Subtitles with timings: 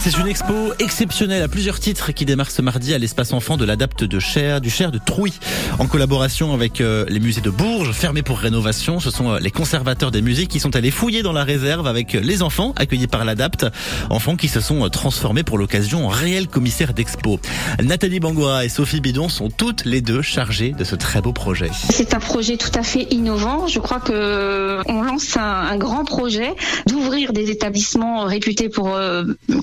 [0.00, 3.64] C'est une expo exceptionnelle à plusieurs titres qui démarre ce mardi à l'espace enfant de
[3.64, 5.32] l'adapte de Cher, du Cher de Trouy,
[5.80, 9.00] en collaboration avec euh, les musées de Bourges, fermés pour rénovation.
[9.00, 12.14] Ce sont euh, les conservateurs des musées qui sont allés fouiller dans la réserve avec
[12.14, 13.66] euh, les enfants accueillis par l'adapte,
[14.08, 17.40] enfants qui se sont transformés pour l'occasion en réels commissaires d'expo.
[17.82, 21.70] Nathalie Bangoura et Sophie Bidon sont toutes les deux chargées de ce très beau projet.
[21.90, 23.66] C'est un projet tout à fait innovant.
[23.66, 26.54] Je crois que on lance un, un grand projet
[26.86, 28.96] d'ouvrir des établissements réputés pour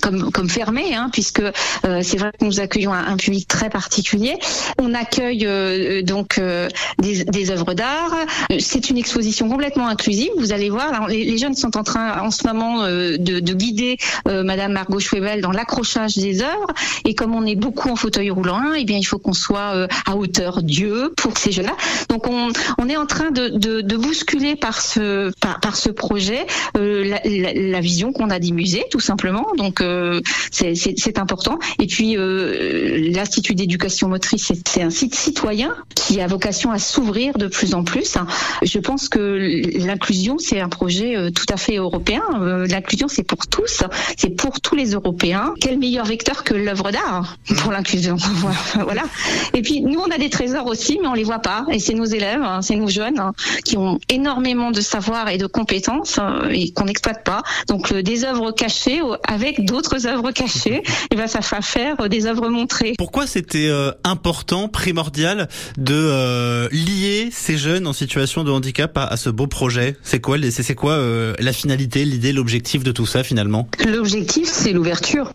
[0.02, 4.34] comme comme, fermé, hein, puisque euh, c'est vrai que nous accueillons un, public très particulier.
[4.80, 8.14] On accueille euh, donc euh, des, des œuvres d'art.
[8.58, 10.30] C'est une exposition complètement inclusive.
[10.38, 14.72] Vous allez voir, les, jeunes sont en train en ce moment de, de, guider Madame
[14.72, 16.72] Margot Schwebel dans l'accrochage des œuvres.
[17.04, 20.16] Et comme on est beaucoup en fauteuil roulant, eh bien il faut qu'on soit à
[20.16, 21.76] hauteur Dieu pour ces jeunes-là.
[22.08, 26.46] Donc on, on, est en train de, de, de bousculer par ce par, ce projet
[26.74, 29.46] la, la, la, vision qu'on a des musées, tout simplement.
[29.56, 29.82] Donc
[30.50, 31.58] c'est important.
[31.78, 37.34] Et puis euh, l'Institut d'éducation motrice, c'est un site citoyen qui a vocation à s'ouvrir
[37.38, 38.16] de plus en plus.
[38.62, 42.22] Je pense que l'inclusion, c'est un projet euh, tout à fait européen.
[42.40, 43.82] Euh, l'inclusion, c'est pour tous,
[44.16, 45.54] c'est pour tous les Européens.
[45.60, 48.16] Quel meilleur vecteur que l'œuvre d'art pour l'inclusion
[48.74, 49.04] Voilà.
[49.54, 51.64] Et puis nous, on a des trésors aussi, mais on les voit pas.
[51.70, 53.32] Et c'est nos élèves, hein, c'est nos jeunes hein,
[53.64, 56.20] qui ont énormément de savoir et de compétences
[56.50, 57.42] et qu'on n'exploite pas.
[57.68, 62.48] Donc des œuvres cachées avec d'autres œuvres cachées, et ben ça va faire des œuvres
[62.48, 62.94] montrées.
[62.98, 69.16] Pourquoi c'était euh, important, primordial de euh, lier ces jeunes en situation de handicap à,
[69.16, 69.96] ce beau projet?
[70.02, 73.68] C'est quoi, c'est quoi euh, la finalité, l'idée, l'objectif de tout ça finalement?
[73.86, 75.32] L'objectif, c'est l'ouverture.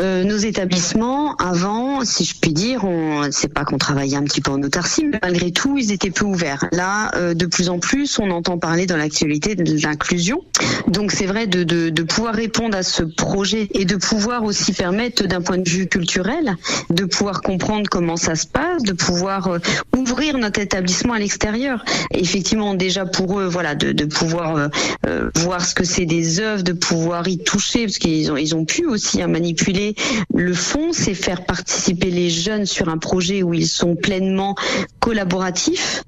[0.00, 4.50] nos établissements, avant, si je puis dire, on, c'est pas qu'on travaillait un petit peu
[4.50, 6.66] en autarcie, mais malgré tout, ils étaient peu ouverts.
[6.72, 10.42] Là, de plus en plus, on entend parler dans l'actualité de l'inclusion.
[10.88, 14.72] Donc c'est vrai de, de, de pouvoir répondre à ce projet et de pouvoir aussi
[14.72, 16.56] permettre d'un point de vue culturel
[16.90, 19.58] de pouvoir comprendre comment ça se passe, de pouvoir euh,
[19.96, 21.84] ouvrir notre établissement à l'extérieur.
[22.12, 24.68] Effectivement, déjà pour eux, voilà, de, de pouvoir euh,
[25.06, 28.54] euh, voir ce que c'est des œuvres, de pouvoir y toucher, parce qu'ils ont ils
[28.54, 29.94] ont pu aussi hein, manipuler
[30.34, 34.54] le fond, c'est faire participer les jeunes sur un projet où ils sont pleinement
[34.98, 36.02] collaboratifs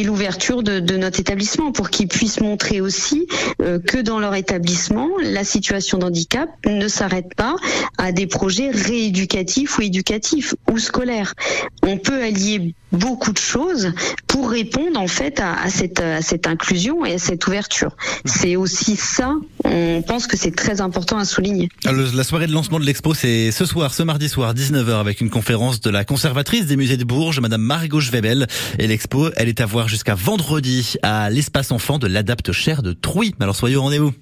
[0.00, 3.26] et l'ouverture de, de, notre établissement pour qu'ils puissent montrer aussi
[3.58, 7.54] que dans leur établissement, la situation d'handicap ne s'arrête pas
[7.98, 11.34] à des projets rééducatifs ou éducatifs ou scolaires.
[11.82, 13.92] On peut allier beaucoup de choses
[14.26, 17.96] pour répondre en fait à, cette, à cette inclusion et à cette ouverture.
[18.24, 19.34] C'est aussi ça,
[19.64, 21.68] on pense que c'est très important à souligner.
[21.84, 25.30] La soirée de lancement de l'expo, c'est ce soir, ce mardi soir, 19h, avec une
[25.30, 28.46] conférence de la conservatrice des musées de Bourges, Madame Margot Schwebel.
[28.78, 32.92] Et l'expo, elle est à voir jusqu'à vendredi à l'espace enfant de l'Adapte Cher de
[32.92, 33.34] Trouy.
[33.40, 34.12] Alors soyez au rendez-vous.